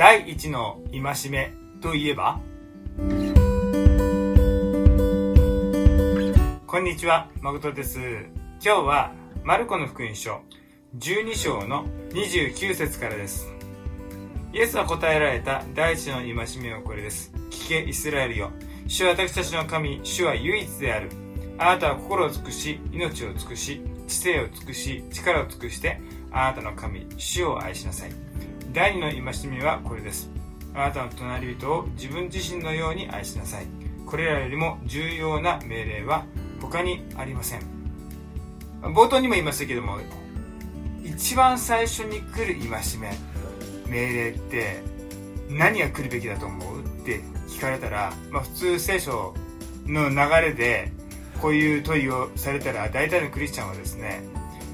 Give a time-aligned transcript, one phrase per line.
[0.00, 2.40] 第一の戒めといえば？
[6.66, 7.98] こんにちは、誠です。
[8.64, 9.12] 今日は、
[9.44, 10.40] マルコの福音書、
[10.96, 11.84] 12章の
[12.14, 13.52] 29節からです。
[14.54, 17.34] イエスは答えられた第一の戒めはこれです。
[17.50, 18.52] 聞け、イスラエルよ。
[18.86, 21.10] 主は私たちの神、主は唯一である。
[21.58, 26.00] あなたは心を尽くし、命を尽くし、知性を尽くし、力を尽くして、
[26.32, 28.12] あなたの神、主を愛しなさい。
[28.72, 30.30] 第二の戒めはこれです。
[30.74, 33.66] あなたの隣人を自分自身のように愛しなさい。
[34.06, 36.24] これらよりも重要な命令は
[36.60, 37.62] 他にありません。
[38.82, 39.98] 冒頭にも言いましたけども、
[41.02, 43.16] 一番最初に来る戒め、
[43.88, 44.82] 命令って
[45.48, 46.84] 何が来るべきだと思う？
[46.84, 49.34] って聞かれたら、まあ、普通聖書
[49.86, 50.92] の流れで
[51.40, 54.22] こういう問いをされたら大体のクリスチャンはですね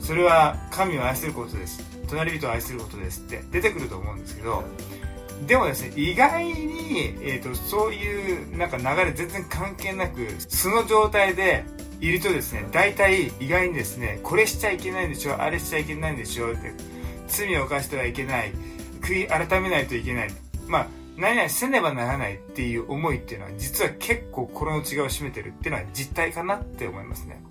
[0.00, 4.64] それは神を愛することです隣人を愛することですって出てくると思うんですけど
[5.46, 11.64] でもですね意外に、えーと、そういうなんか流れ全然関係なく素の状態で
[12.00, 16.72] いるとですね大体意外にですねこれしちゃいけないんでしょあれしちゃいけないんでしょって
[17.28, 18.52] 罪を犯してはいけない
[19.00, 20.28] 悔い改めないといけない
[20.66, 27.42] まあ何々せねばならないっていう思いっていうのは実は結構心の違いを占めてるっていうのは実態かなって思いますね。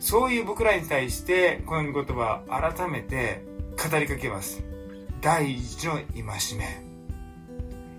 [0.00, 3.42] そういう僕らに対してこの言葉改めて
[3.76, 4.62] 語りかけます。
[5.20, 6.04] 第一の戒
[6.58, 6.84] め。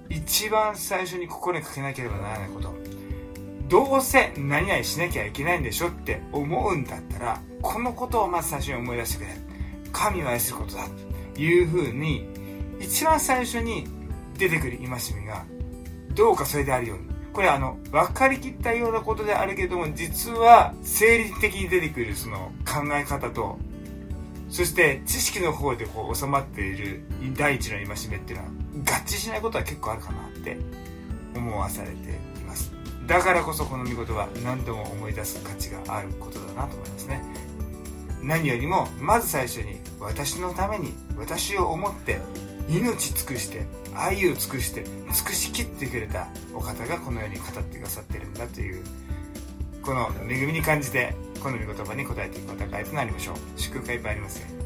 [0.09, 2.73] 一番最初に心にかけなければならないこと。
[3.69, 9.35] どうせ何々しなきゃいけないんでしょって思うんだったらこのことをまず最初に思い出してくれ。
[9.91, 10.87] 神を愛することだ。
[11.33, 12.25] というふうに
[12.79, 13.87] 一番最初に
[14.37, 15.45] 出てくる戒めが
[16.15, 17.17] どうかそれであるように。
[17.33, 23.59] これあの分かりきったようなことであるけども実は生理的に出てくるその考え方と
[24.49, 27.03] そして知識の方でこう収まっている
[27.35, 30.57] 第一の戒めっていうのは合致しないことは結構あるかなって
[31.35, 31.95] 思わされて
[32.39, 32.71] います。
[33.05, 37.21] だからこそこの見事は何度も思い出す価値があることだなと思いますね。
[38.21, 42.19] 何よりもまず最初に私のために私を思って
[42.67, 43.65] 命尽くして
[43.95, 48.83] 愛を尽くして尽くしきってくれたお方がこのように語ってくださってるんだという
[49.81, 53.35] この恵みに感じてこの言葉に答えていくお互いとなりましょう。
[53.55, 54.56] 祝福がいっぱいありますよ。